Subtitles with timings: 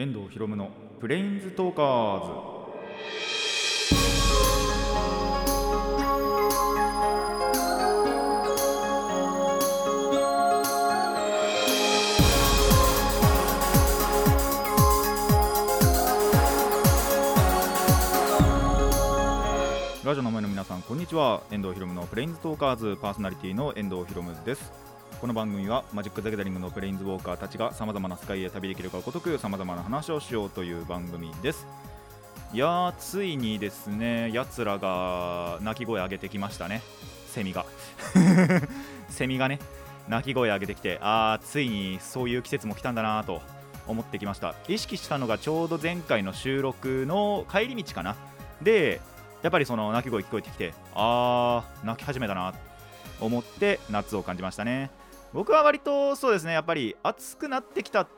[0.00, 0.70] 遠藤博夢の
[1.00, 2.48] プレインズトーカーズ。
[20.06, 21.42] ラジオの前の皆さんこんにちは。
[21.50, 24.87] 遠藤博夢のプレインズトーカーズパーソナリティの遠藤博夢です。
[25.20, 31.66] この番組はマジック・ザ・ギャザリングのプレインズウォーカーたちがさまざまな世界へ旅できるかごとくさまざまな話をしようという番組です。
[32.52, 36.82] いやーついにですねやつらが鳴き声上げてきましたね。
[37.26, 37.66] セミが。
[39.10, 39.58] セミがね
[40.06, 43.42] 鳴き声上げてきてあーついにそういう季節も来たんだなと
[43.88, 44.54] 思ってきました。
[44.68, 48.14] 意識したのがちょうど前回の収録の帰り道かな。
[48.62, 49.00] で
[49.42, 52.58] やっぱりその鳴き声聞こえてきてあー鳴き始めたなと
[53.20, 54.96] 思って夏を感じましたね。
[55.32, 58.08] 僕は割とそうですねやっぱり暑くなってきたっ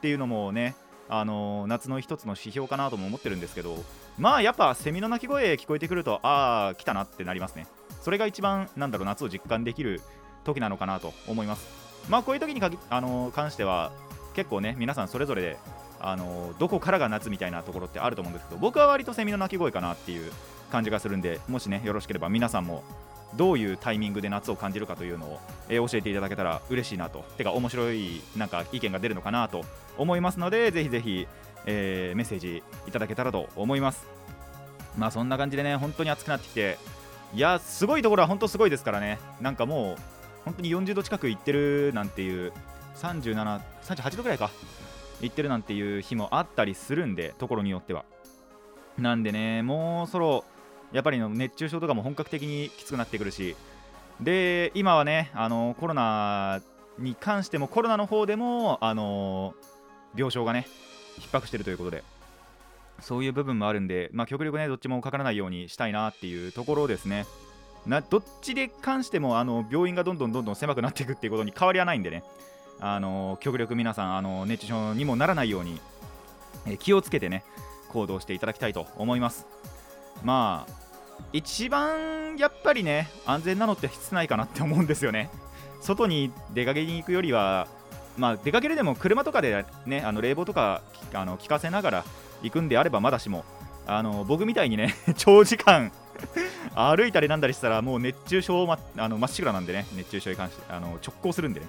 [0.00, 0.76] ていうのもね
[1.08, 3.76] あの夏の一つの指標かなとも思ってるんですけど
[4.18, 7.66] まあやっぱセミの鳴き声聞こえてくるとああ来たなってなりますね。
[8.02, 10.00] それが一番なんだろう夏を実感できる
[10.44, 11.66] 時なのかなと思います。
[12.08, 13.92] まあこういう時にかあの関しては
[14.34, 15.56] 結構ね皆さんそれぞれで
[16.00, 20.32] あのどこからが夏みたいなところってあると思うんですけど僕は割とセミの鳴き声かなっていう
[20.70, 22.84] 感じがするんでもしねよろしければ皆さんも
[23.36, 27.24] どういうタイミングで夏を感じるかというのを、えー教えていただけたら嬉しいなと。
[27.36, 29.64] てか面白いなんか意見が出るのかなと
[29.96, 31.28] 思いますのでぜひぜひ、
[31.66, 34.06] えーメッセージいただけたらと思います。
[34.96, 36.78] まあそんな感じでね本当に暑くなってきて
[37.34, 39.18] いやすごいところは本当すごいですからね。
[39.40, 39.96] なんかもう
[40.44, 42.52] 本当に40度近くいってるなんていう
[42.96, 44.50] 37、38度ぐらいか
[45.20, 48.04] いってるなんていう日もあったりするんでところによっては。
[48.96, 50.44] なんでねもうそろ
[50.92, 53.56] やっぱりの熱中症とかも本格的にきつくなってくるし。
[54.20, 56.60] で今はねあのコロナ
[56.98, 59.54] に関してもコロナの方でもあの
[60.16, 60.66] 病床がね
[61.20, 62.04] 逼迫しているということで。
[63.00, 67.26] そういう部分もあるんで、まあ、極力ねどっちもかからないようにしたいなっていうところですね。
[67.86, 72.24] などっちで関してもあの病院がどんどんどんどん狭くなっていくっていうことに変わりはないんでね。
[72.80, 75.80] あの極力皆さんあの熱中症にもならないように、
[76.66, 77.44] え気をつけてね
[77.88, 79.46] 行動していただきたいと思います。
[80.22, 80.72] まあ
[81.32, 85.30] 一番やっぱりね安全なのって室内かなって思うんですよね。
[85.80, 87.68] 外に出かけに行くよりは
[88.16, 92.04] まあ出かけるでも車とかでねあの冷房とかあの効かせながら
[92.42, 93.44] 行くんであればまだしも
[93.86, 95.92] あの僕みたいにね 長時間
[96.74, 101.66] 歩いたりなんだりしたらもう熱中症まあのまっしぐらなんでね熱中症に関してあの直行するんでね。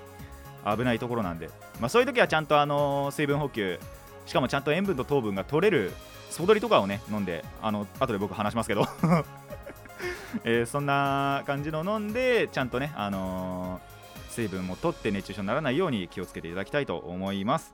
[0.66, 1.50] 危ないところなんで、
[1.80, 3.80] まあ、そういう時はちゃんとあの水分補給
[4.26, 5.94] しかもちゃんと塩分と糖分が取れる
[6.30, 8.86] ソドリとかをね飲んであの後で僕話しますけど、
[10.44, 14.00] えーそんな感じの飲んでちゃんとね、あのー
[14.30, 17.74] 水分も取って熱中症にならないように気をつけていただきたいと思います。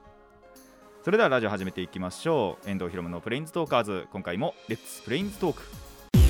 [1.03, 2.69] それではラジオ始めていきましょう。
[2.69, 5.62] 遠藤ひろむのプレインズトーカーズ今回もレッツプレインズトーク。
[6.13, 6.22] 遠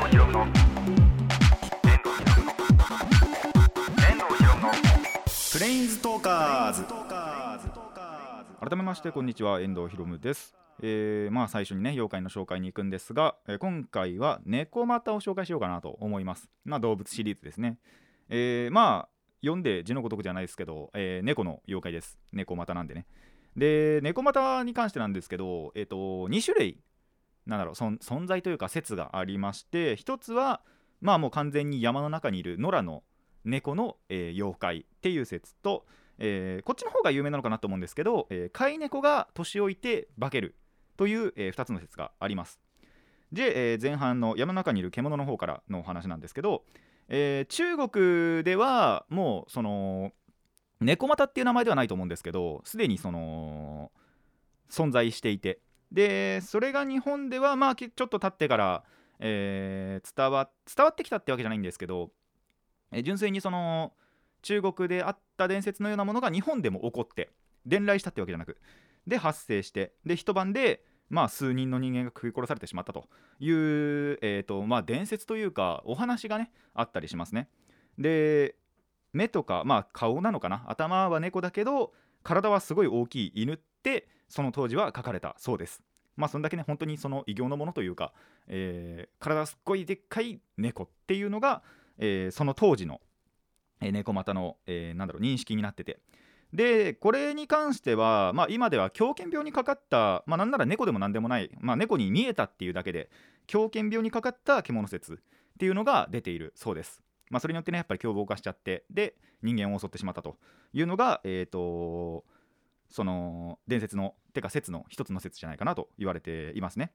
[0.00, 0.60] 藤ひろむの遠藤
[2.18, 2.52] ひろむの
[4.02, 4.70] 遠藤ひろむの
[5.52, 6.84] プレインズトーカーズ。
[8.68, 10.61] 改めましてこんにちは遠藤ひろむです。
[10.80, 16.48] えーまあ最初にね妖怪の紹介に行くんですが、えー今回は猫股を紹介しようかなと思います。
[16.64, 17.78] まあ動物シリーズですね。
[18.28, 19.08] えーまあ
[19.42, 22.18] 読んで字のごとくじゃないですけど、えー猫の妖怪です。
[22.32, 23.06] 猫股なんでね。
[23.56, 26.80] で猫股に関してなんですけどえっ、と2種類
[27.46, 30.62] なんだろう存在というか説がありまして一つは
[31.00, 33.02] まあもう完全に山の中にいる野良の
[33.44, 35.84] 猫の、えー妖怪っていう説と、
[36.18, 40.54] えーこっちの方が有名なのかなと思うんですけど、えー飼い猫が年老いて化ける
[40.96, 42.60] という、え2つの説があります。
[43.32, 46.64] で、えー前半の山の中にいる獣の方からのお話なんですけど、
[47.08, 50.12] えー中国ではもうその
[50.80, 53.92] 猫股っていう名前ではないと思うんですけどすでにその
[54.70, 55.60] 存在していて。
[55.90, 58.84] でそれが日本ではまあちょっと経ってから、
[59.18, 62.10] えー伝わ伝わってきたってわけじゃないんですけど、
[62.90, 63.92] えー純粋にその
[64.42, 67.30] 中国であった伝説のようなものが日本でも起こって
[67.66, 68.58] 伝来したってわけじゃなく
[69.06, 73.06] で発生してで一晩でまあ数人の人間が食い殺されてしまったと
[73.38, 77.48] いう、えーとまあ、伝説というかお話がねあったりしますね。
[77.98, 78.56] で
[79.12, 80.64] 目とかまあ顔なのかな？
[80.68, 81.92] 頭は猫だけど
[82.22, 85.82] 体はすごい大きい犬ってその当時は書かれたそうです。
[86.16, 88.14] まあそんだけね本当にその異形のものというか、
[88.48, 91.62] えー体すっごいでっかい猫っていうのが、
[91.98, 93.02] えーその当時の、
[93.82, 96.00] えー猫股の、えーなんだろう認識になってて。
[96.52, 103.10] でこれに関しては、まあ、今では狂犬病にかかった、まあ、なんなら猫でもなんでもない、まあ、猫に見えたっていうだけで
[103.46, 105.16] 狂犬病にかかった獣説っ
[105.58, 107.02] ていうのが出ているそうです。
[107.30, 110.36] まあ、それによってねやっぱり凶暴化しちゃってで人間を襲ってしまったと
[110.74, 112.24] いうのが、えー、と
[112.90, 116.92] その伝説のてか説の一つの説じゃないかなと言われていますね。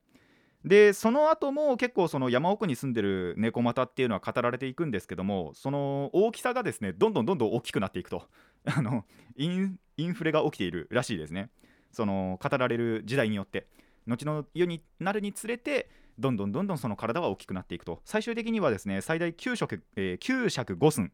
[0.63, 8.23] でその後も結構その山奥に住んでる猫股っていうのは語られていくんですけどもその大きさがですねどんどんどんどん大きくなっていくと
[8.75, 9.05] あの
[9.35, 11.49] インフレが起きているらしいですね。
[11.91, 13.67] その語られる時代によって。
[14.05, 18.01] 後の世になるにつれてどんどんどんどんその体は大きくなっていくと。
[18.05, 21.11] 最終的にはですね最大9尺、えー、9尺5寸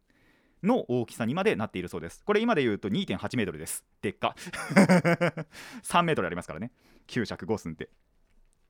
[0.64, 2.24] の大きさにまでなっているそうです。
[2.26, 3.84] これ今で言うと2.8メートルです。
[4.02, 4.36] でっか。
[5.84, 6.72] 3メートルありますからね。
[7.08, 7.90] 9尺5寸って。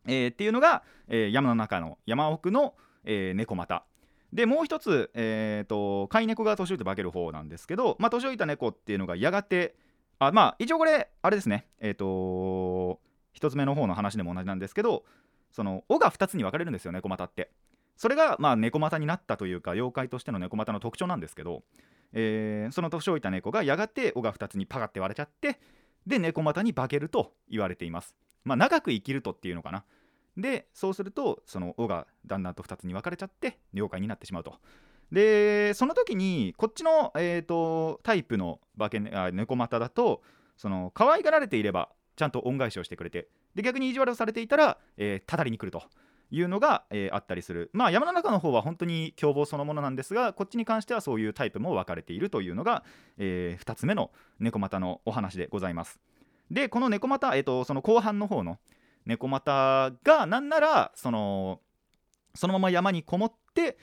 [0.06, 2.76] えー、っていうのが、えー、山の中の山奥の、
[3.06, 3.86] えー、猫股。
[4.34, 9.76] でもう一つ、えーと、飼い猫が年老いて化ける方なんですけど、まあ、年老いた猫っていうのがやがて
[10.18, 13.00] あまあ一応これあれですねえっ、ー、と
[13.32, 15.04] 一つ目の方の話でも同じなんですけど
[15.52, 17.52] その尾が2つに分かれるんですよ猫股って。
[17.96, 21.62] それがまあ猫股になったというか妖怪としての猫股の特徴なんですけど、
[22.12, 25.60] えー、その年老いた猫がやがて尾が2つにパカって割れちゃって
[26.08, 28.16] で猫股に化けると言われています。
[28.44, 29.86] まあ、長く生きるとっていうのかな。
[30.38, 34.56] でそうするとその尾がだんだんと2つに分かれちゃって妖怪になってしまうと。
[35.12, 40.24] でその時にこっちの、えーと、タイプの化け、あ猫股だと
[40.58, 45.84] その可愛がられていればちゃんと恩返しをしてくれてで逆に意地悪をされていたら、えー、たたりに来ると。
[46.32, 47.70] いうのが、えー、あったりする。
[47.74, 52.84] まあ山の中の方は本当に凶暴そのものなんですがこっちに関してはそういうタイプも分かれているというのが、
[53.20, 54.10] えー、2つ目の
[54.40, 56.00] 猫股のお話でございます。
[56.50, 58.58] でこの猫股、えーと、その後半の方の
[59.06, 61.62] 猫股がなんならその
[62.36, 63.78] そのまま山にこもって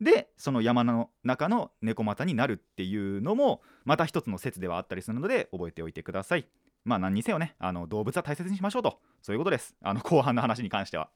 [0.00, 6.46] でその山の中の猫股になるっていうのもまた一つの説ではあったりするので覚えておいてください。
[6.84, 9.00] まあ何にせよねあの動物は大切にしましょうと。
[9.22, 9.74] そういうことです。
[9.82, 11.10] あの後半の話に関しては。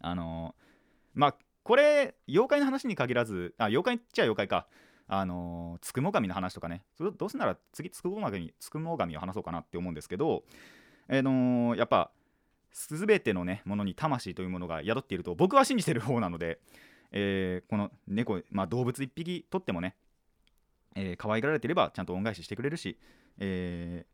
[0.00, 0.62] あのー、
[1.14, 4.66] まあこれ妖怪の話に限らずあ妖怪っちゃ妖怪か。
[5.08, 6.82] あのつくも神の話とかね。
[6.98, 10.42] どうせなら次つくも神つくも神を話そうかなって思うんですけど、
[11.08, 12.10] えー、のー、やっぱ
[12.76, 16.58] 全てのねものに魂というものが宿っていると僕は信じてる方なので、
[17.10, 19.96] えー、この猫、まあ、動物1匹とってもね、
[20.94, 22.98] えー、可愛がられていればちゃんと恩返ししてくれるし、
[23.38, 24.04] え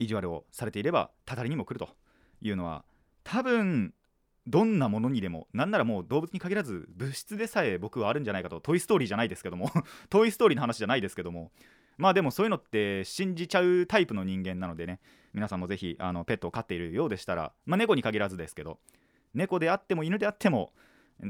[0.00, 1.90] ー、意地悪をされていればたたりにも来ると
[2.40, 2.84] いうのは
[3.22, 3.92] 多分
[4.46, 8.60] どんなものにでもなんならもう動物に限らず物質でさえ僕はあるんじゃないかと。
[8.60, 9.70] トイ・ストーリーじゃないですけども。
[10.10, 11.50] トイ・ストーリーの話じゃないですけども。
[11.96, 15.00] まあでもそういうのって信じちゃうタイプの人間なのでね。
[15.34, 18.78] 皆さんもぜひあのペットを飼っているようでしたらまあ猫に限らずですけど
[19.34, 20.72] 猫であっても犬であっても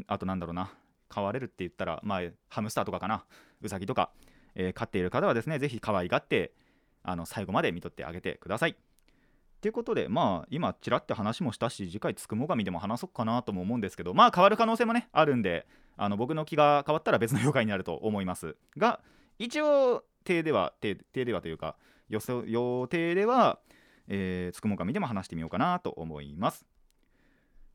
[0.06, 0.70] あとなんだろうな
[1.08, 3.24] 飼われるって言ったらまあハムスターとかかな
[3.62, 4.10] ウサギとか、
[4.54, 6.52] えー、飼っている方はですねぜひ可愛がって
[7.02, 8.76] あの最後まで見とってあげてください。
[9.62, 15.66] ということで、まあ、今、ちらって話もしたし、次回、つくも神でも話そうかなとも思うんですけど、まあ、変わる可能性もね、あるんで、
[15.96, 19.00] あの僕の気が変わったら別の妖怪になると思いますが、
[19.38, 21.76] 一応、手では、手ではというか、
[22.08, 23.60] 予想予定では、
[24.08, 26.66] えー、つくも神でも話してみようかなと思います。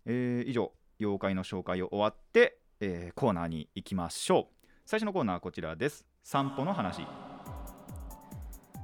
[0.05, 4.65] えー、以上、妖怪の紹介を終わって、えー、コーナーに行きましょう。
[4.85, 6.05] 最初のコーナーはこちらです。
[6.23, 7.05] 散歩の話。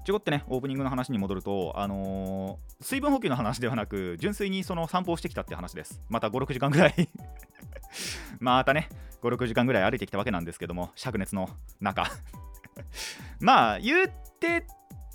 [0.06, 7.10] ちょこってねオープニングの話に戻ると、あのー、水分補給の話ではなく純粋にその散歩をしてきたって話ですまた56時間ぐらい
[8.40, 8.88] またね
[9.24, 11.50] 56時間ぐらい歩いてきたわけなんですけども灼熱の
[11.82, 12.06] 中
[13.40, 14.66] まあ言って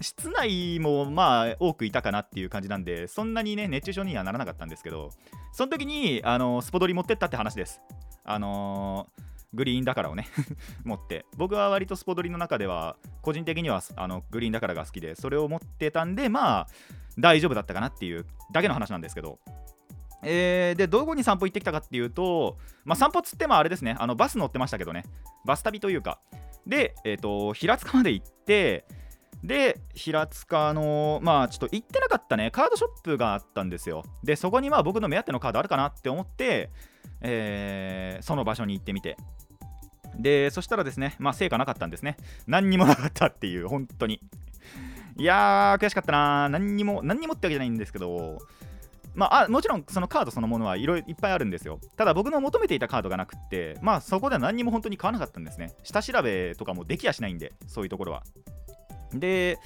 [0.00, 5.10] 室内もまあ多くいたかなっていう感じなんでそんなにね熱中症にはならなかったんですけど
[5.52, 7.80] その時にあのスポドリ持ってったって話です。
[8.24, 10.28] あのーグリーンだからをね
[10.84, 11.26] 持って。
[11.36, 16.68] 僕は割とスポドリの中では個人的にはあのグリーンだからが好きでそれを持ってたんでまあ
[17.18, 19.38] 大丈夫だったかなっていうだけの話なんですけど。
[20.22, 25.04] えー、でどこに散歩行ってきたかっていうと、まあ、散歩つってもあれですねあのバス乗ってましたけどね。
[25.44, 26.20] バス旅というか。
[26.66, 28.84] で、えーと、平塚まで行って
[29.42, 34.04] で平塚のまあちょっと行ってなかったねカードショップがあったんですよ。
[34.22, 36.70] でそこにまあ僕の目当てのカードあるかなって思って
[37.22, 39.16] えー、その場所に行ってみて。
[40.18, 42.16] でそしたらですねまあ成果なかったんですね。
[42.46, 44.20] 何にもなかったっていう本当に。
[45.16, 48.38] いやー悔しかったな何にも何にもってわけじゃないんですけど。
[49.20, 51.78] まあ、あもちろんそのカードそのものはいろいっぱいあるんですよ。
[51.98, 55.74] ただ僕の求めていたカードがなくってまあそこでは何にも本当に買わなかったんですね。
[55.82, 58.22] 下調べとかもできやしないんでそういうところは。
[59.12, 59.58] で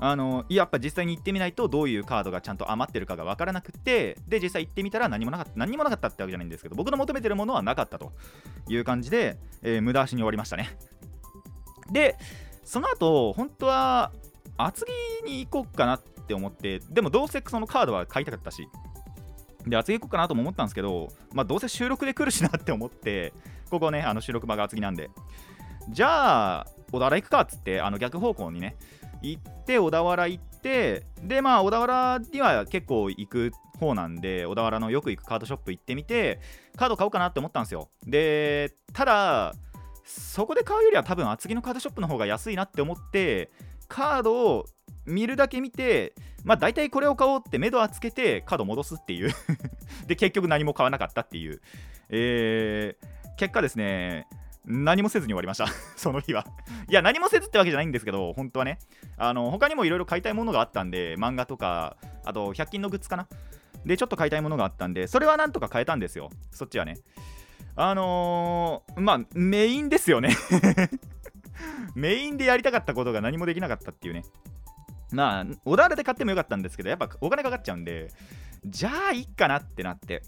[0.00, 8.10] あのやっぱ実際に行ってみないとどういうカードがちゃんと余ってるかが分からなくてで実際行ってみたら何もなかった何もなかったってわけじゃないんですけど僕の求めてるものはなかったと
[8.68, 10.68] いう感じで、えー、無駄足に終わりましたね。
[11.92, 12.16] で
[12.64, 14.10] その後本当は
[14.56, 14.84] 厚
[15.22, 18.68] 木に行こうかなっって思ってでもどうせそのカードは買いたかったし。
[19.66, 23.34] で厚木行こうかなとも思ったんですけど、まあ、どうせ収録で来るしなって思って
[23.70, 25.10] ここねあの収録場が厚木なんで。
[25.88, 28.76] じゃあ小田原行くかっつってあの逆方向にね
[29.22, 36.40] 行って小田原行ってでまあ小田原には結構行く方なんで小田原のよく行くカードショップ行ってみて
[36.76, 37.90] カード買おうかなって思ったんですよ。
[38.06, 39.54] でただ
[40.04, 43.50] そこで買うよりは多分厚木のカードショップの方が安いなって思って
[43.88, 44.66] カードを
[45.06, 46.14] 見るだけ見て
[46.44, 49.32] まあ大体これを買おうって目処はつけてカード戻すっていう。
[50.06, 51.60] で結局何も買わなかったっていう、
[52.08, 54.26] えー、結果ですね
[54.64, 55.66] 何もせずに終わりました。
[55.96, 56.46] その日は。
[56.88, 58.78] いや何もせずってわけじゃないんですけど本当はね。
[59.16, 63.26] あの他にもいろいろ買いたいものがあったんで漫画とかあと100均のグッズかな。
[63.84, 66.30] でちょっと買いたいものがあったんでそれはなんとか買えたんですよ。
[66.50, 66.98] そっちはね。
[67.76, 70.36] あのー、まあメインですよね。
[71.94, 74.24] メインでやりたかったことが何もできなかったっていうね。
[75.12, 78.10] まあ小田原で買ってもよかったんですけどやっぱお金かかっちゃうんで
[78.64, 80.22] じゃあいいかなってなって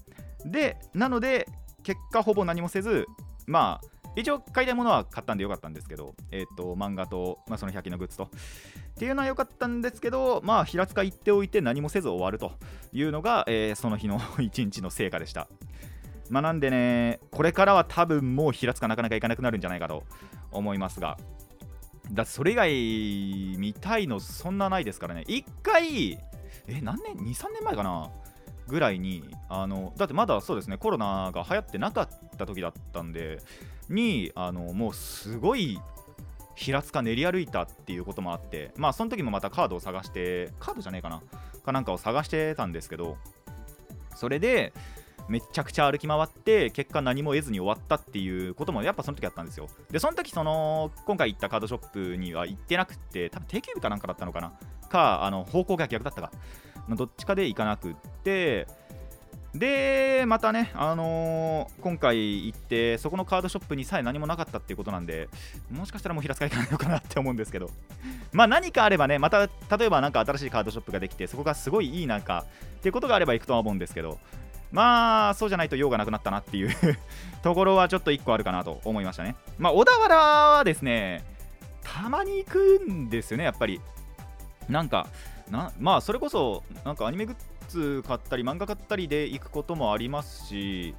[0.45, 1.47] でなので
[1.83, 3.05] 結果ほぼ何もせず
[3.45, 8.25] まあ一応買いたいものは買ったんでよかったんですけど、えっ、ー、と、漫画と、まあ、その100均のグッズと。
[8.25, 8.27] っ
[8.95, 12.51] ていうのは良かったんですけど、まあ、平塚行っておいて何もせず終わると
[12.91, 15.47] いうのが、えー、その日の 一日の成果でした。
[16.29, 20.03] まあ、なんでね、これからは多分もう平塚なかなか行かなくなるんじゃないかと
[20.51, 21.17] 思いますが、
[22.11, 25.23] だそれ以外見たいのそんなないですからね。
[25.27, 26.13] 一回、
[26.67, 28.11] え、何年 ?2、3年前かな？
[28.67, 33.39] ぐらいにあのだってまだそうですねコロナが流行ってなかった時だったんで
[33.89, 35.77] にあのもうすごい
[36.55, 41.21] 平塚練り歩いたっていうこともあってまあその時もまたカードを探してカードじゃねえかな？
[41.65, 43.17] かなんかを探してたんですけど
[44.15, 44.71] それで
[45.29, 49.67] めちゃくちゃ歩き回って結果何も得ずに終わったっていうこともやっぱその時あったんですよ。
[49.91, 54.51] でその時その今回行ったカードショップには行ってなくて多分定休日かなんかだったのかな？
[54.89, 56.31] かあの方向が逆だったか。
[56.89, 58.67] どっちかで行かなくって
[59.55, 65.29] で、またね、あのー、今回行って、そこのカードショップにさえ何もなかったっていうことなんで、
[65.69, 67.69] もしかしたらもう平塚行かないのかなって思うんですけど、
[68.31, 72.45] まあ何かあればね、また例えばなんか新しいカードショップができて、そこがすごいいいなんか
[72.77, 74.17] っていうことがあれば行くとは思うんですけど、
[74.73, 76.75] まあそうじゃないと用がなくなったなっていう
[77.43, 79.35] ところはちょっと1個あるかなと思いましたね。
[79.57, 81.23] まあ小田原はですね、
[81.83, 83.79] たまに行くんですよね、やっぱり。
[84.67, 85.07] なんか、
[85.51, 87.35] なまあそれこそなんかアニメグッ
[87.69, 90.95] ズ買ったり漫画買ったりで行くこともありますし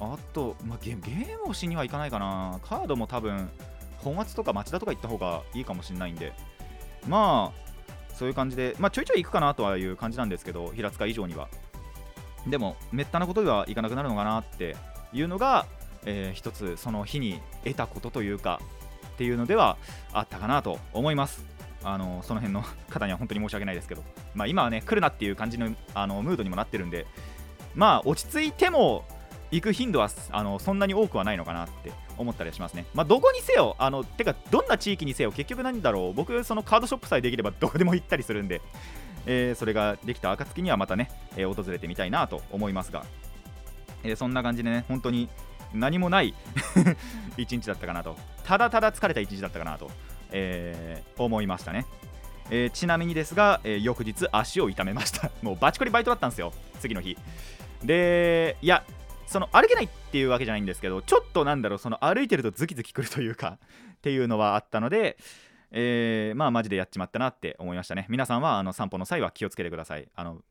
[0.00, 3.50] あと、まあ、ゲゲームをしには行かないかなカードも多分
[3.98, 6.32] 本厚とか町田とか行った方がいいかもしれないんで
[7.06, 11.48] まあそういう感じで、まあ、ちょいちょい行くかなとはいう感じなんですけど平塚以上には
[12.46, 14.76] でもめったなことでは行かなくなるのかなって
[15.12, 15.66] いうのが、
[16.04, 18.60] えー、一つその日に得たことというか
[19.08, 19.76] っていうのでは
[20.12, 21.44] あったかなと思います。
[21.82, 24.02] あのその辺の方には本当に申し訳ないですけど、
[24.34, 27.06] まあ、今はね、来るなっていう感じのあのムードにもなってるんで、
[27.74, 29.04] まあ、落ち着いても
[29.50, 32.84] 行く頻度はあのそんなに多くはないのかなって思ったりしますね。
[32.94, 38.60] まあ、どこにせよ、あのてか、どんな地域にせよ、結局何だろう、僕、そのカードショップさえできればどこでも行ったりするんで、
[39.26, 43.04] えー、それができた暁にはまたね、えー、訪れてみたいなと思いますが、
[44.02, 45.28] えー、そんな感じでね、本当に
[45.74, 46.34] 何もない
[47.36, 49.90] 一日だったかなと、ただただ疲れた一日だったかなと
[50.32, 51.86] え、思いましたね、
[52.50, 55.30] え、ちなみにですが、え、翌日足を痛めました。
[55.42, 57.16] もうバチコリバイトだったんですよ次の日。
[57.84, 58.84] でいや
[59.26, 63.58] その歩けないっていうわけじゃないんですけどちょっとなんだろうその歩いてるとズキズキくるというか
[63.94, 65.16] っていうのはあったので
[65.70, 68.06] えー、まあマジでやっちまったなって思いましたね。
[68.08, 70.08] 皆さんはあの散歩の際は気をつけてください。
[70.14, 70.42] あの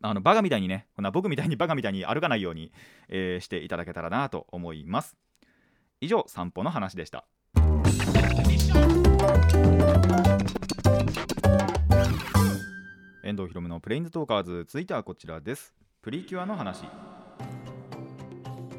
[0.00, 2.72] あのバカみたいにねこんな僕みたいにバカみたいに歩かないように、
[3.08, 5.16] えー、していただけたらなと思います。
[6.00, 7.26] 以上散歩の話でした。
[13.22, 14.64] 遠藤ひろむのプレインズトーカーズ。
[14.68, 15.74] 続いてはこちらです。
[16.02, 16.84] プリキュアの話。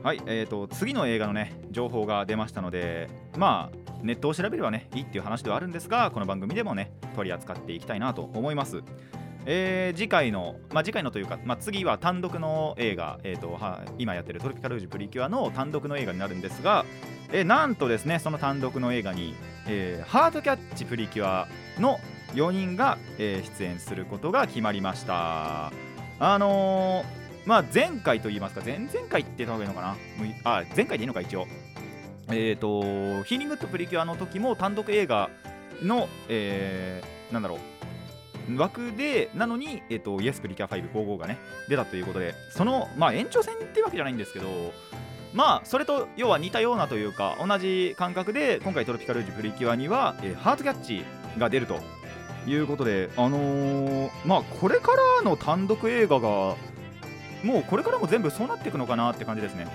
[0.05, 3.09] はいえーと、次の映画のね情報が出ましたので
[3.39, 8.83] まあネットを調べればねいいっていう話ではあるんですがこの番組でもね取り扱っていきたいなと思います。
[9.47, 16.85] えー、次回の、まあ、次回のというか、まあ、次は単独の映画、えーとは今やってるトロピカルージュプリキュアの単独の映画になるんですが、
[17.31, 19.33] えー、なんとですねその単独の映画に、
[19.67, 21.47] えー、ハートキャッチプリキュア
[21.79, 21.99] の
[22.33, 25.71] 4人が、えー、出演することが決まりました。
[26.19, 29.95] あのー、まあ前回と言いますか前々回って言った方がいいのかな？
[30.43, 31.47] あ前回でいいのか一応。
[32.29, 35.29] えっ、ー、とヒーリングとプリキュアの時も単独映画
[35.81, 37.59] の、えー、なんだろう。
[38.57, 44.71] 枠でなのに、えーと、イエスプリキュア555がね出たということでその、まあ、延長戦ってわけじゃないんですけど
[45.33, 51.03] まあそれと要は似たようなというか同じ感覚で今回トロピカルージュプリキュアには、えー、ハートキャッチ
[51.39, 51.79] が出ると
[52.45, 56.55] いうことであのー、まあこれからの単独映画が
[57.45, 59.67] もうこれからも全部そうなっていくのかなって感じですね。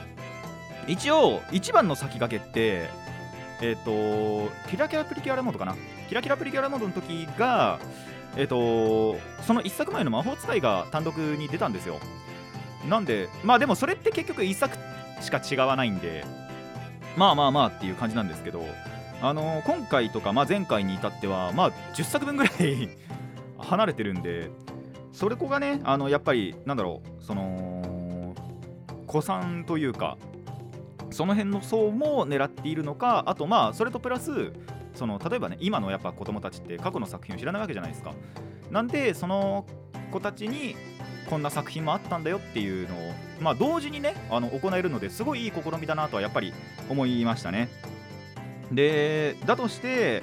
[0.89, 2.89] 一応一番の先駆けって
[3.63, 5.77] えっ、ー、とキラキラプリキュアラモードかな。
[6.09, 7.79] キラキラプリキュアラモードの時が
[8.37, 11.99] えっ、とその1作前の魔法使いが単独に出たんですよ。
[12.89, 14.77] なんでまあでもそれって結局1作
[15.21, 16.25] しか違わないんで
[17.17, 18.65] まあまあまあっていう感じなんですけど
[19.23, 22.89] あの今回とか、まあ、前回に至ってはまあ10作分ぐらい
[23.59, 24.51] 離れてるんで
[25.13, 28.35] それこがねあのやっぱりなんだろうその
[29.09, 30.17] 古参というか
[31.11, 34.53] その辺の層も狙っているのかあとまあそれとプラス
[34.95, 38.13] その例えばね今のやっぱ子供たちって過去の作品を知らないわけじゃないですか。
[38.71, 39.67] なんでその
[40.13, 40.77] 子たちに
[41.29, 46.53] こんな作品もあったんだよっていうのをまあ同時にねあの行えるのですごいいい試みだなとはやっぱり
[46.89, 47.69] 思いましたね。
[48.71, 50.23] でだとして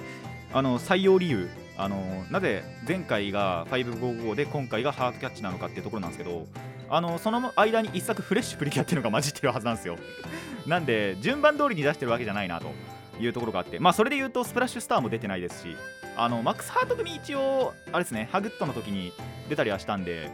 [0.53, 6.47] あの採用理由あのなぜ前回が555で今回がハートキャッチなのかっていうところなんですけど
[6.89, 9.97] あのその間に一作フレッシュプリキュアっていうのが混じってるはずなんですよ。
[10.65, 12.71] なんで順番通りに出してるわけじゃないなと
[13.19, 15.77] いうところがあってまあそれで言うとスプラッシュスターも出てないですし
[16.17, 19.13] あのマックスハート組一応あれですねハグッドの時に
[19.49, 20.29] 出たりはしたんで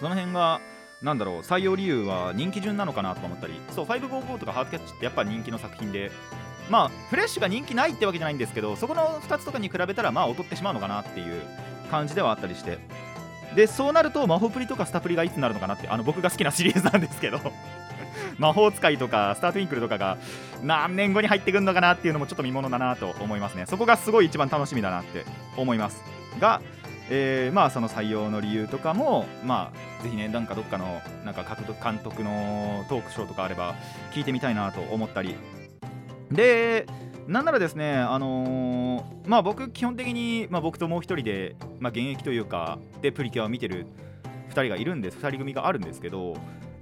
[0.00, 0.60] その辺が
[1.02, 6.10] なんだろう採用理由は人気順なのかなと思ったりそう555とかハートキャッチってやっぱ人気の作品で
[6.70, 11.42] まあフレッシュが人気ないってわけじゃないんですけどそこの2つとかに比べたらまあ劣ってしまうのかなっていう
[11.90, 12.78] 感じではあったりして。
[13.54, 17.40] でそうなると魔法プリとかスタプリがいつになるのかなってあの僕が好きなシリーズなんですけど。
[18.38, 20.16] 魔法使いとかスタートウィンクルとかが
[20.62, 23.64] 何年後に入ってくるのかなっていうのもちょっと見ものだなと思いますね。
[23.66, 25.24] そこがすごい一番楽しみだなって
[25.56, 26.02] 思います。
[26.38, 26.60] が
[27.10, 31.44] えーまあその採用の理由とかもまあぜひねなんかどっかのなんか
[31.82, 33.74] 監督のトークショーとかあれば
[34.12, 35.36] 聞いてみたいなと思ったり
[36.30, 36.86] で
[37.28, 43.86] なんならですね、あのー、まあ僕、基本的に、まあ、僕ともう一人で、まあ、現役というか、でプリキュアを見てる
[44.48, 46.34] 2人がいるんです、2人組があるんですけど、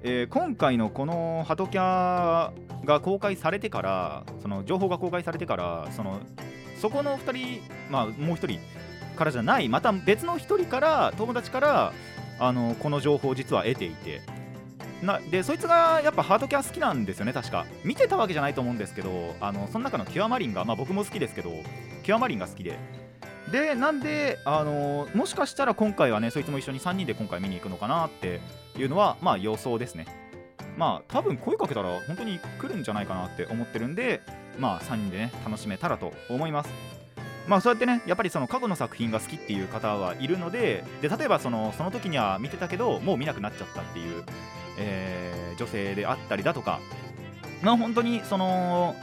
[0.03, 2.51] えー、今回のこのハトキャ
[2.85, 6.21] が公開されてから、その情報が公開されてから、その
[6.79, 7.61] そこの2人、
[7.91, 8.59] まあ、もう1人
[9.17, 11.93] からじゃない、また別の1人から、友達から、
[12.39, 14.21] あのこの情報を実は得ていて、
[15.01, 17.65] なでそいつがやっぱハートキャ好きなんですよね確か。
[17.83, 21.51] 見てたわけじゃないと思うんですけどあのその中のキュアマリンが、まあ、僕も好きですけど
[22.03, 22.77] キュアマリンが好きで。
[23.51, 28.41] でなんであのもしかしたら今回はねそいつも一緒に3人で今回見に行くのかなって
[28.77, 30.05] いうのはまあ予想ですね。
[30.77, 34.21] まあ多分声かけたら本当に来るんじゃないかなって思ってるんで
[34.59, 36.96] まあ3人でね楽しめたらと思います。
[37.47, 44.23] まあそうやってねやっぱりその過去の作品が好きっていう方はいるのでで例えばそのその時には見てたけどもう見なくなっちゃったっていう
[44.77, 46.79] えー、女性であったりだとか、
[47.61, 48.95] まあ、本当にその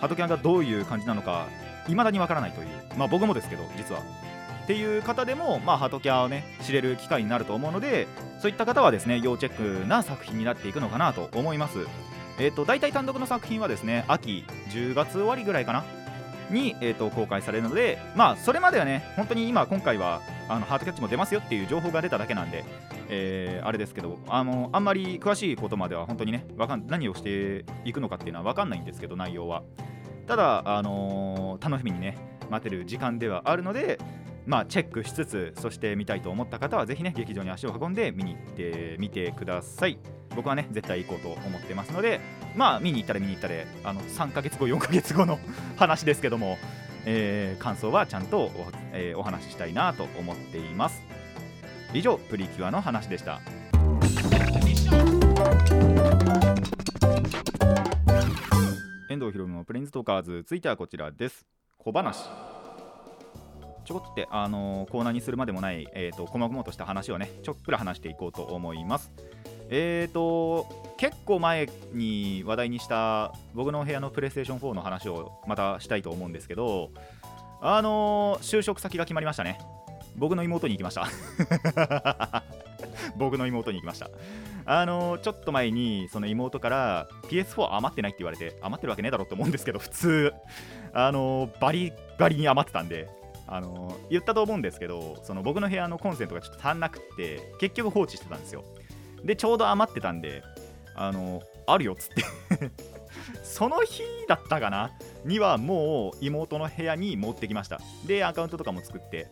[0.00, 1.46] ハトキャンがどういう感じなのか
[1.88, 4.02] いまだにわからないという、まあ、僕もですけど実は。
[4.64, 8.06] っていう方でも、まあ、ハトキャをね知れる機会になると思うので
[8.38, 11.86] そういった方はですね要チェックな作品になっていくのかなと思います。
[12.38, 15.84] えっ、ー、と大体単独の作品はですね秋10月終わりぐらいかな。
[16.50, 22.64] に、えーと、公開されるので、まあ、それまではね、本当に今、今回はあのハートキャッチも出ますよっていう情報が出ただけなんで、
[23.08, 29.62] えー、あれですけどあの、あんまり詳しいことまでは本当にね、わかん何をしていくのかっていうのは分かんないんですけど、内容は。
[30.26, 32.18] ただ、あのー、楽しみにね、
[32.50, 33.98] 待てる時間ではあるので、
[34.48, 39.98] まあ、チェックしつつ、そして見たいと思った方は、ぜひね、劇場に足を運んで見に行ってみてください。
[40.34, 42.20] 僕はね、絶対行こうと思ってますので、
[42.56, 45.38] まあ、見に行ったら見に行ったで、あの3ヶ月後、4ヶ月後の
[45.76, 46.58] 話ですけども、
[47.04, 48.52] えー、感想はちゃんとお,、
[48.92, 51.02] えー、お話ししたいなと思っています。
[51.94, 53.40] 以上、プリキュアの話でした。
[59.10, 61.46] 遠藤ひろむのプレインズトーカーズ、続いてはこちらです。
[61.78, 62.28] 小話。
[63.88, 69.10] ちょこっとって、あのー、コーナーにするまでもない、えーと、細々とした話をねちょっくら話していこうと思います
[69.68, 76.90] えーと結構前に話題にした僕の部屋のプレイステーション4の話をまたしたいと思うんですけど
[77.60, 79.58] あのー、就職先が決まりましたね。
[80.16, 81.06] 僕の妹に行きました。
[83.16, 84.10] 僕の妹に行きました。
[84.64, 90.32] あのー、ちょっと前にその妹から PS4 余ってないって言われて余ってるわけねえだろって思うんですけど普通。
[90.92, 93.08] あのー、バリバリに余ってたんで
[93.46, 98.64] あの言ったと思うんですけどその僕の部屋のコンセントがちょっと足んなくって結局放置してたんですよ。
[99.28, 100.42] でちょうど余ってたんで
[100.94, 102.24] あのあるよっつって。
[103.44, 104.90] その日だったかな？
[105.24, 107.78] にはもう妹の部屋に持ってきました。
[108.06, 109.28] でアカウントとかも作って。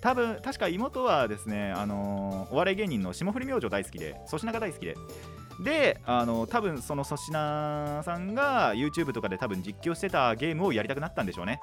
[0.00, 4.94] 多分確か妹はですねあのお笑い芸人の霜降り明星大好きで粗品が大好きで。
[5.62, 11.60] であの多分その粗品さんが YouTube とかで多分実況してたゲームをやりたくなったんでしょうね。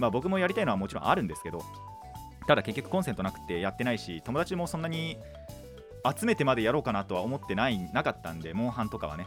[0.00, 1.62] まあ、僕もやりたいのはもちろんあるんですけど。
[2.48, 5.18] ただ結局コンセントなくてやってないし友達もそんなに
[6.18, 9.26] 集めてまでやろうかなとは思ってないなかったんでモンハンとかはね。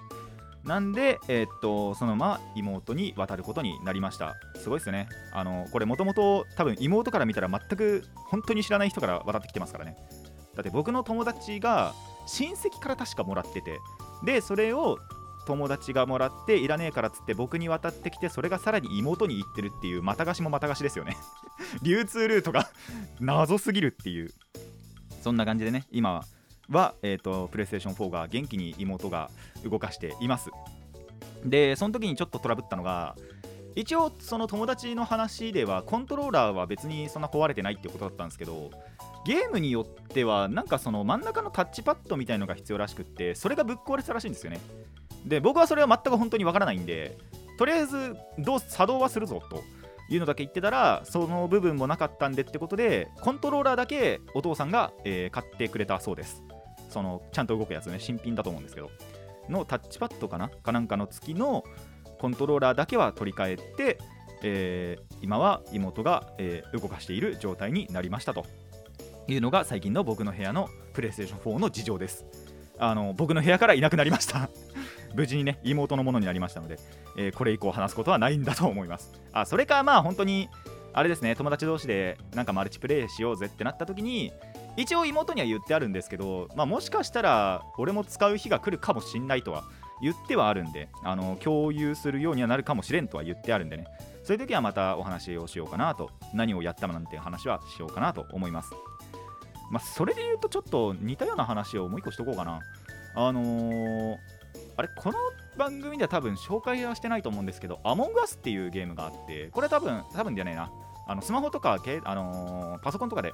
[0.64, 4.36] なんで、えーっとそのまま妹に渡ることになりました。
[4.56, 5.08] すごいですね。
[5.34, 9.98] あのこれもともと多分妹から見たら全く本当に知らない人から渡ってきてますからね。
[10.56, 11.94] だって僕の友達が
[12.28, 13.80] 親戚から確かもらってて
[14.24, 15.00] でそれを
[15.46, 21.18] 友達がもらっていらねえからっつって僕に渡ってきてそれがさらに妹に行ってるっていうまた貸しもまた貸しですよね。
[21.82, 22.70] 流通ルートが
[23.20, 24.32] 謎すぎるっていう。
[25.22, 26.26] そんな感じでね今は、
[26.72, 29.30] はえー、とプレイステーション4が元気に妹が
[29.64, 30.50] 動かしています。
[31.46, 33.16] でその時にちょっとトラブったのが
[33.76, 38.70] 一応その友達の話ではコントローラーは別にそんな壊れてないってことだったんですけど
[39.26, 44.60] ゲームによってはなんかその真ん中のタッチパッドみたいのが必要らしくってそれがぶっ壊れてたらしいんですよね。
[45.26, 47.18] で僕はそれは全く本当にわからないんで
[47.58, 49.62] とりあえずどう作動はするぞと
[50.10, 56.44] いうのだけ言ってたらその部分もなかったんでってことでコントローラーだけお父さんが、えー買ってくれたそうです。
[56.92, 58.00] そのちゃんと動くやつね。
[58.00, 58.92] 新品だと思うんですけど。
[59.50, 60.50] のタッチパッドかな？
[60.50, 61.64] かなんかの付きの
[62.20, 63.98] コントローラーだけは取り替えて、
[64.44, 68.46] えー今は妹が、えー動かしている状態になりましたと。
[69.28, 72.26] いうのが最近の僕の部屋のプレイステーション4の事情です。
[72.80, 74.50] あの僕の部屋からいなくなりました。
[75.16, 76.80] 無事にね妹のものになりましたので、
[77.18, 79.12] えーこれ以降話すことはないんだと思います。
[79.32, 80.50] あそれかまあ本当に
[80.94, 84.32] あれですね友達同士でなんかマルチプレイしようぜってなった時に
[84.78, 89.64] 一応妹には言ってあるんですけど、まあ、もしかしたら俺も使う日が来るかもしんないとは
[90.02, 93.86] 言ってはあるんであの共有するようにはなるかもしれんとは言ってあるんでね。
[94.24, 98.72] そういう時はまたお話をしようかなと何をやったのなんて話はしようかなと思います。
[99.72, 102.60] まあそれで言うとちょっと似たような話をもう一個しとこうかな。
[103.16, 104.18] あのー
[104.78, 105.18] あれこの
[105.58, 110.72] 番組では多分紹介はしてないと思うんですけど、アモングアスっていうゲームがあって、これ多分、多分じゃねえな、
[111.08, 113.34] あのスマホとか、あのーパソコンとかで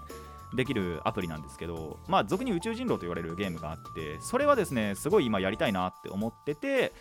[0.56, 6.94] できるアプリなんですけど、まあ、俗に宇宙人狼と言われるゲームがあって、それはですね、すごい今やりたいなって思ってて、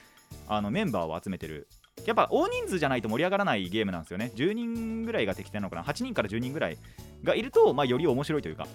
[0.48, 1.68] あのメンバーを集めてる。
[2.04, 4.32] やっぱ大人数じゃないと盛り上がらないゲームなんですよね。
[4.34, 6.78] 10人ぐらいが適正なのかな、8人から10人ぐらい
[7.22, 8.66] がいると、まあ、より面白いというか、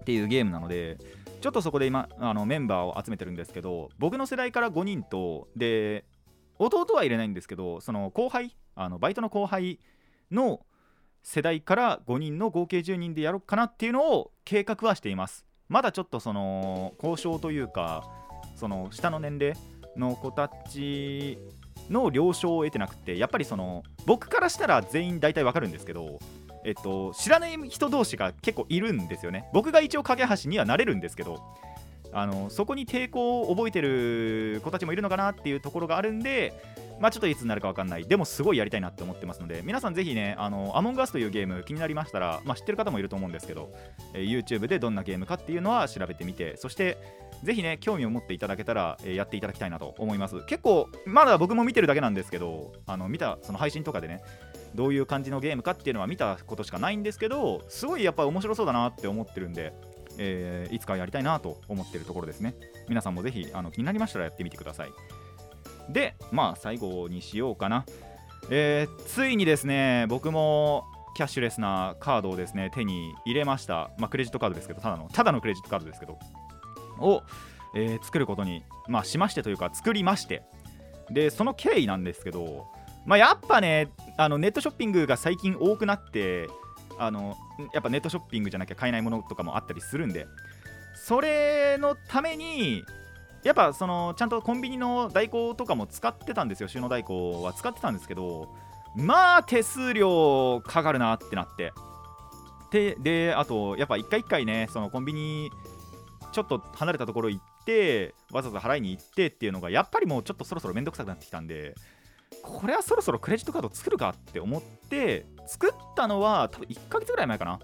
[0.00, 0.98] っていうゲームなので、
[1.40, 6.04] ちょっとそこで今あのメンバーを集めてるんですけど僕の世代から5人とで
[6.58, 9.78] 弟は入れないんですけどその後輩あのバイトの後輩
[10.30, 10.60] の
[11.28, 18.08] 世代から5人の合計10人でやろうかなっていうのを計画はしていますまだちょっとその交渉というか
[18.54, 19.56] その下の年齢
[19.96, 21.36] の子たち
[21.90, 26.20] の了承を得てなくてやっぱりその僕からしたら全員大体わかるんですけど
[26.64, 29.48] えっと、知らない人同士が結構いるんですよね。
[29.52, 31.40] 僕が一応架け橋にはなれるんですけど、
[32.12, 36.52] あのそこに抵抗を覚えてる子たちもいるのかなっていうところがあるんで、
[37.00, 43.70] まあ、ちょっといつになるか分かんない、でもすごいやりたいなって思ってますので、皆さんぜひね、あのアモンガスというゲーム気になりましたら、まあ、知ってる方もいると思うんですけど、
[44.14, 46.96] えー YouTube でどんなゲームかっていうのは調べてみて、そして
[47.42, 50.42] ぜひね、興味を持っていただけたら、えーやっていただきたいなと思います。
[50.46, 54.22] 結構、まだ僕も見てるだけなんですけど、あの見たその配信とかでね、
[54.74, 59.72] どういう感じのゲームかっていうのは見たことしかないんですけどすごいやっぱ面白そうだなって思ってるんで、
[60.18, 62.54] えーいつかやりたいなと思ってるところですね。
[62.88, 64.92] 皆さんもぜひあの気になりましたらやってみてください。
[65.90, 67.84] でまあ最後にしようかな、
[68.50, 70.84] えーついにですね僕も
[71.16, 73.90] キャッシュレスなカードをですね手に入れました。
[73.98, 76.18] まあクレジットカードですけどただのただのクレジットカードですけど。
[76.98, 77.22] を、
[77.74, 80.42] えー作ることに、まあ、しましてというか作りまして。
[81.10, 82.66] でその経緯なんですけど
[83.04, 86.48] まあ、やっぱねあのネットショッピングが最近多くなって
[86.98, 87.36] あの
[87.72, 90.26] やっぱネットショッピングじゃなきゃ買えないものとかもあったりするんで
[90.94, 92.84] それのために
[93.44, 96.68] やっぱそのちゃんとコンビニの代行とかも使ってたんですよ。
[96.68, 98.48] 収納代行は使ってたんですけど
[98.96, 101.72] まあ手数料かかるなってなって。
[102.72, 105.52] でであとやっぱ一回一回ねそのコンビニ
[106.32, 111.76] ちょっと離れたところ行ってわざわざ払いに行ってっていうのがやっぱりもうちょっとそろそろめんどくさくなってきたんで
[112.42, 117.60] これはそろそろクレジットカード作るかって思って作ったのは多分1ヶ月ぐらい前かな。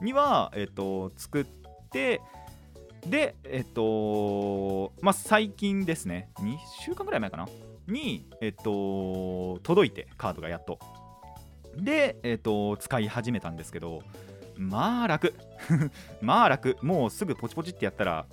[0.00, 1.44] には、えっと作っ
[1.90, 2.20] て
[3.06, 6.30] でえっとまあ最近ですね。
[6.36, 7.48] 2週間ぐらい前かな。
[7.86, 10.78] にえっと届いてカードがやっと。
[11.76, 14.02] でえっと使い始めたんですけど
[14.56, 15.34] まあ楽。
[16.20, 16.76] まあ楽。
[16.82, 18.26] もうすぐポチポチってやったら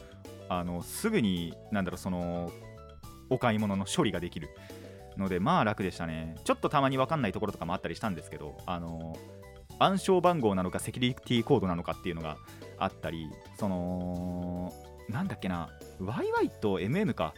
[0.50, 2.52] あのすぐになんだろうその
[3.30, 4.50] お買い物の処理ができる。
[5.18, 6.36] のでまあ楽でしたね。
[6.44, 9.18] ちょっとたまに分かんないところとかもあったりしたんですけどあの
[9.80, 12.38] 暗証番号なのかセキュリティコードなのかっていうのが
[12.78, 14.74] あったりその
[15.10, 15.70] なんだっけな
[16.02, 17.34] YY と MM か。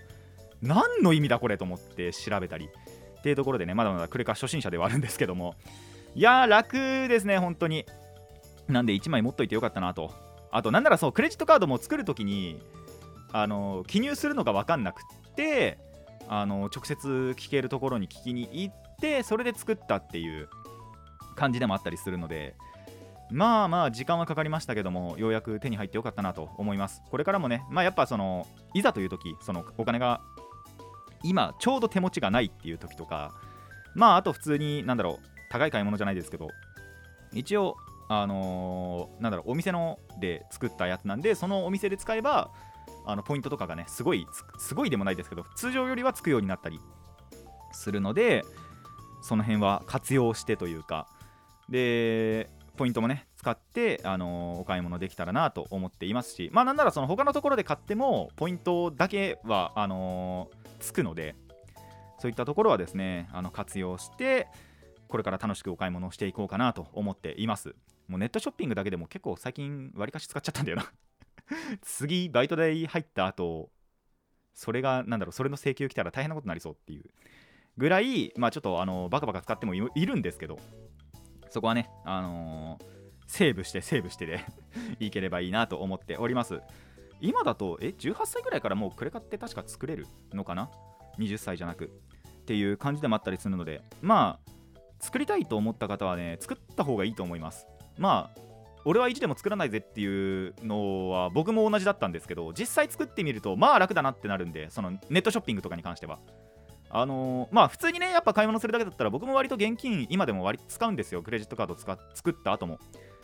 [0.61, 2.69] 何の意味だこれと思って調べたり。
[3.19, 5.55] っていうところでねまだまだクレカ初心者ではあるんですけども。
[6.15, 7.85] いやー楽ですね本当に。
[8.67, 10.11] なんで1枚持っといてよかったなと。
[10.51, 12.61] あとなんならそうクレジットカードも作るときに
[13.33, 15.77] あの記入するのが分かんなくって
[16.29, 20.49] あの直接聞けるところに聞きに行ってそれで作ったっていう
[21.35, 22.55] 感じでもあったりするので
[23.29, 27.01] まあまあ時間はかかりましたけどもようやく手に入ってよかったなと思います。
[27.09, 30.21] これからもねまあやっぱそのいざという時そのお金が
[31.23, 33.33] 今ちょうど手持ちがないっていう時とか
[33.95, 36.49] まああと普通になんだろう高い買い物じゃないですけど
[37.33, 37.75] 一応
[38.09, 42.51] あのーなんだろうお店ので作ったやつなんでそのお店で使えば
[43.07, 46.79] あのポイントとかがねすごいすごいでもないですけど通常よりはつくようになったり
[47.71, 48.43] するので
[49.21, 51.07] その辺は活用してというか
[51.69, 61.35] でポイントもね使って、あのーお買い物できたらなと思っていますしまあなんならその他のところで買ってもポイントだけはあのーつくので
[62.19, 64.47] そういったところはですねあの活用して
[65.07, 67.75] これから楽しくお買い物をしていこうかなと思っています。
[68.07, 70.91] もうネットショッピングだけでも結構最近割りかし使っちゃったんだよな。
[71.81, 73.71] 次バイト代入った後
[74.53, 77.05] それがなんだろうそれの請求来たら大変なことになりそうっていう
[77.77, 80.59] ぐらいまあちょっとあのバカバカ使ってもいるんですけど
[81.49, 84.43] そこはねあのーセーブしてセーブしてで
[84.99, 86.61] いければいいなと思っております。
[87.19, 90.69] 今だとえ18歳ぐらいからもうクレカって確か作れるのかな
[91.17, 91.85] ？20歳じゃなく。
[91.85, 91.89] っ
[92.45, 97.67] ていう感じでもあったりするのでまあ作りたいと思った方はね作った方がいいと思います。
[97.97, 98.46] まあ
[98.87, 106.19] 俺は意地でも作らないぜっていうのは僕も同じだったんですけど実際作ってみるとまあ楽だなってなるんでそのネットショッピングとかに関しては。
[106.89, 111.21] あのーまあ普通にねやっぱ買い物するだけだったら僕も割と現金今でも割使うんですよ。
[111.21, 112.79] クレジットカード使っ作った後も。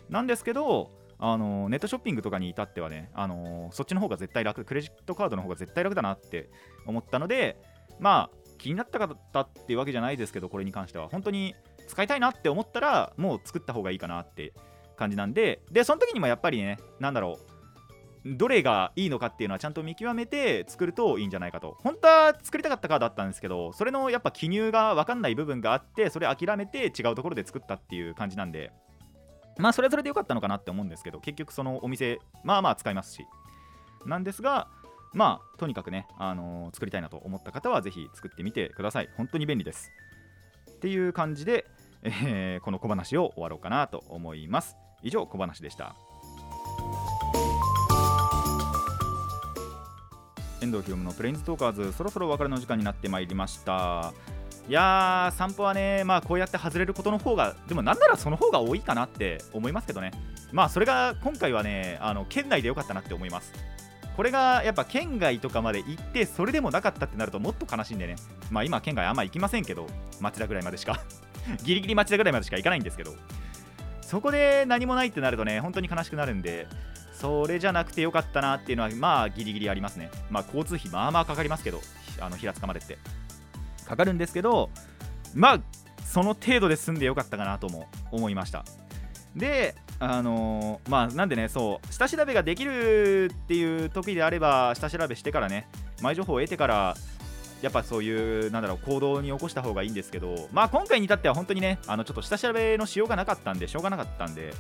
[0.10, 6.50] なんですけどあのーネットショッピングとかに至ってはね、あのーそっちの方が絶対楽クレジットカードの方が絶対楽だなって
[6.86, 7.56] 思ったので
[8.02, 11.08] まあ気になった方っていうわけじゃないですけどこれに関しては。
[11.08, 11.56] 本当に
[11.88, 14.52] 使いたいなって思ったらもう作った方がいいかなって
[14.96, 17.40] 感じなんででその時にもやっぱりねなんだろ
[18.26, 21.78] うどれがいいのかっていうのはちゃんと見極めて作るといいんじゃないかと。
[21.82, 28.72] 本当は作りたかったカードあったんですけどそれのやっぱ記入が分かんない部分があってそれ諦めて違うところで作ったっていう感じなんで
[29.58, 33.26] まあそれはそれでよかったのかなって思うんですけど結局そのお店まあまあ使いますし。
[34.06, 34.68] なんですが
[35.14, 39.10] まあとにかくね、あのー作りたいなと思った方はぜひ作ってみてください。
[39.16, 39.92] 本当に便利です。
[40.72, 41.66] っていう感じで、
[42.04, 44.76] えーこの小話を終わろうかなと思います。
[45.02, 45.96] 以上小話でした。
[50.62, 54.14] 遠藤ひろむのプレインズトーカーズそろそろお別れの時間になってまいりました。
[54.70, 60.12] いやー散歩はねまあこうやって外れることの方がでもなんならその方が多いかなって思いますけどね。
[60.54, 63.52] まあそれが今回はねあの県内でよかったなって思います。
[64.16, 68.16] これがやっぱ県外とかまで行ってそれでもなかったってなるともっと悲しいんでね。
[68.52, 69.88] まあ今県外あんま行きませんけど
[70.22, 71.02] 町田ぐらいまでしか。
[71.64, 73.14] ギリギリ町田ぐらいまでしか行かないんですけど。
[74.02, 76.68] そこで何もないってなるとね本当に悲しくなるんで
[77.14, 80.12] それじゃなくてよかったなっていうのはまあギリギリありますね。
[80.30, 81.82] まあ交通費まあまあかかりますけど
[82.20, 83.00] あの平塚までって。
[83.88, 84.70] かかるんですけど
[85.34, 85.60] まあ
[86.06, 88.66] その程度で済んでよかったかなとも思いました。
[89.36, 95.68] であのーまあなんでねそう下調べができるっていう時であれば下調べしてからね
[96.02, 96.96] 前情報を得てから
[97.64, 104.54] やっぱそういうなんだろう行動に起こした方がいいんですけどまあ今回に至っては本当にねあのちょっと下調べのしようがなかったんでしょうがなかったんで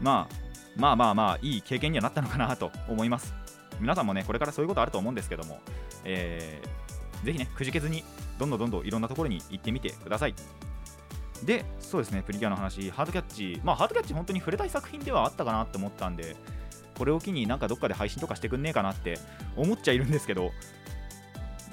[0.00, 0.34] まあ
[0.76, 3.34] まあまあまあいい経験にはなったのかなと思います。
[3.80, 5.58] 皆さんもねこれからそういうことあると思うんですけども、
[6.04, 6.84] えー
[7.24, 8.04] ぜひねくじけずに
[8.38, 10.34] どんどんどんどんいろんなところに行ってみてください。
[11.42, 13.24] でそうですねプリキュアの話ハードキャッ
[13.56, 16.36] チまあハードキャッチ本当に触れたい作品ではあったかなって思ったんで
[16.96, 19.18] これを機になんかどっかで配信とかしてくんねえかなって
[19.56, 20.52] 思っちゃいるんですけど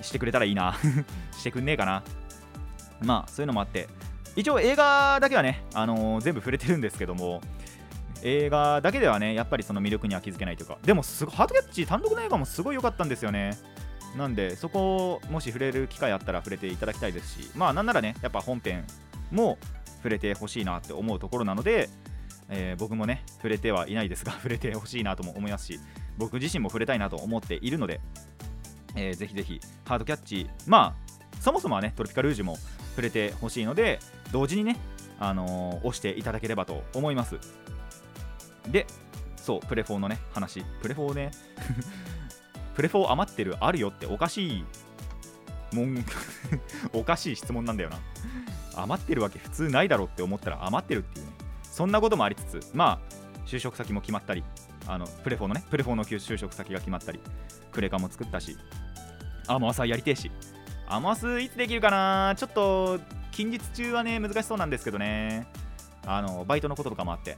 [0.01, 0.75] してくれたらいいな。
[1.37, 2.03] してくんねえかな。
[3.01, 3.87] まあそういうのもあって。
[4.35, 7.41] 一応映画だけはね、あのー全部触れてるんですけども
[8.23, 10.77] 映画だけではねやっぱりその魅力には気づけないというか。
[10.83, 13.57] でもすごハードキャッチ単独の映画もすごい良かったんですよね。
[14.15, 17.51] なんでそこもし触れる機会あったら触れていただきたいですし。
[17.55, 18.85] まあなんならねやっぱ本編
[19.31, 19.57] も
[19.97, 21.89] 触れてほしいなって思うところなので、
[22.49, 25.79] えー僕もね触れてはいないですが 触れてほしいなとも思いますし
[26.17, 28.01] 僕自身も触れたいなと思っているので、
[28.95, 32.58] えーぜひぜひハードキャッチまあそもそもはねトロピカルージュも
[32.91, 33.99] 触れてほしいので
[34.32, 34.77] 同時にね、
[35.19, 37.38] あのー押していただければと思います。
[38.69, 38.86] で
[39.38, 40.63] そうプレフォーのね話。
[40.82, 41.32] プレフォーね
[42.75, 44.65] プレフォー余ってるあるよっておかしい
[45.75, 46.06] もん
[46.93, 47.99] おかしい質問なんだよな。
[48.75, 51.32] 余ってるわけ普通ないだろって思ったら余ってるっていうね。
[51.63, 54.43] そんなこともありつつまあ就職先も決まったり
[54.88, 57.19] あのプレフォーのねプレフォーの就職先が決まったり
[57.71, 58.58] クレカも作ったし
[59.51, 60.31] アマスはやりてえし。
[60.87, 62.35] アマスいつできるかな？
[62.37, 62.99] ちょっと
[63.31, 65.47] 近日中はね難しそうなんですけどね。
[66.05, 67.37] あのバイトのこととかもあって。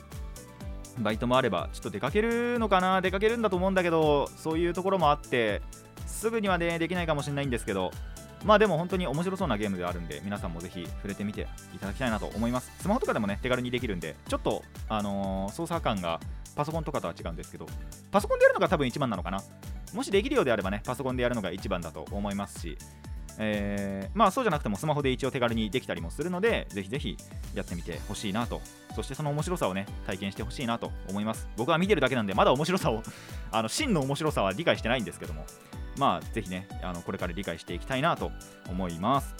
[0.99, 3.01] バイトもあればちょっと出かけるのかな？
[3.01, 5.61] 出かけるんだと思うんだけどそういうところもあって
[6.05, 7.91] すぐにはねできないかもしれないんですけど。
[8.45, 12.73] まあでも本当に面白そうなゲームであるんで皆さんもぜひ触れてみていただきたいなと思います。
[12.77, 16.19] スマホとかでもね手軽にできるんでちょっとあのー操作感が
[16.55, 17.65] パソコンとかとは違うんですけど
[18.11, 19.41] パソコンでやるのが多分一番なのかな。
[19.93, 22.77] もしできるようであればねパソコンでやるのが一番だと思いますし
[23.37, 27.17] えーまあそうじゃなくてもスマホで一応手軽にできたりもするのでぜひぜひ
[27.53, 28.61] やってみてほしいなと。
[28.95, 31.47] そしてその面白さをね体験してほしいなと思います。
[31.57, 33.01] 僕は見てるだけなんでまだ面白さを
[33.51, 35.45] あの真の面白さは理解してないんですけども
[35.97, 38.31] まあぜひねあのこれから理解していきたいなと
[38.69, 39.35] 思います、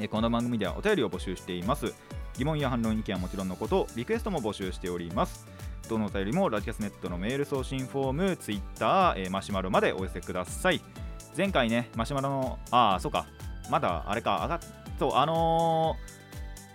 [0.00, 1.92] えーこの番組ではお便りを募集しています。
[2.36, 5.47] 疑問や反論意見はもちろんのことリクエストも募集しております。
[5.88, 10.80] どのお便りもラジキャスネットのメール送信フォーム、ツイッター、えーマシュマロまでお寄せください。
[11.36, 13.26] 前回ねマシュマロのああそうか。
[13.70, 14.60] まだあれか上がっ
[14.98, 16.18] そうあのー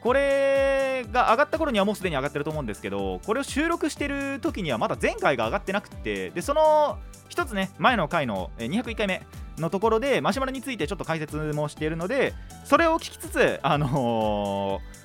[0.04, 6.98] これが上がった頃にはもうすでに上がってると思うんですけどこれを収録してる時にはまだ前回が上がってなくてでその
[7.30, 9.26] 一つね前の回の201回目
[9.58, 12.34] のところでマシュマロについてちょっと解説もしているので
[12.66, 15.03] それを聞きつつあのー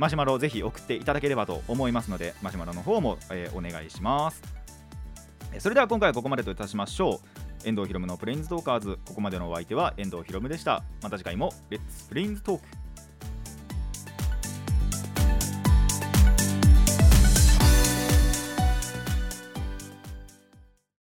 [0.00, 4.42] マシュマロをぜひ送っていただければと思いますのでマシュマロの方も、えーお願いします。
[5.52, 7.20] えそれでは今回はここまでといたしましょ
[7.64, 7.68] う。
[7.68, 8.98] 遠藤ひろむのプレインズトーカーズ。
[9.04, 10.82] ここまでのお相手は遠藤ひろむでした。
[11.02, 12.64] また次回もレッツプレインズトーク